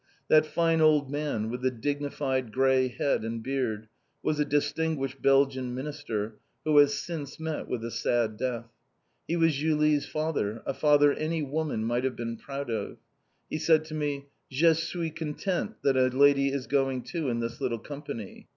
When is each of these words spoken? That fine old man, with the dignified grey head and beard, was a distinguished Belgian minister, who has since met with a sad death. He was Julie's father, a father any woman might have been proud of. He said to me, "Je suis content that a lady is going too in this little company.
That 0.29 0.47
fine 0.47 0.81
old 0.81 1.11
man, 1.11 1.51
with 1.51 1.61
the 1.61 1.69
dignified 1.69 2.51
grey 2.51 2.87
head 2.87 3.23
and 3.23 3.43
beard, 3.43 3.87
was 4.23 4.39
a 4.39 4.45
distinguished 4.45 5.21
Belgian 5.21 5.75
minister, 5.75 6.39
who 6.65 6.75
has 6.77 6.95
since 6.95 7.39
met 7.39 7.67
with 7.67 7.85
a 7.85 7.91
sad 7.91 8.35
death. 8.35 8.65
He 9.27 9.35
was 9.35 9.53
Julie's 9.53 10.07
father, 10.07 10.63
a 10.65 10.73
father 10.73 11.13
any 11.13 11.43
woman 11.43 11.85
might 11.85 12.03
have 12.03 12.15
been 12.15 12.35
proud 12.37 12.71
of. 12.71 12.97
He 13.47 13.59
said 13.59 13.85
to 13.85 13.93
me, 13.93 14.25
"Je 14.49 14.73
suis 14.73 15.11
content 15.11 15.75
that 15.83 15.95
a 15.95 16.07
lady 16.07 16.51
is 16.51 16.65
going 16.65 17.03
too 17.03 17.29
in 17.29 17.39
this 17.39 17.61
little 17.61 17.77
company. 17.77 18.47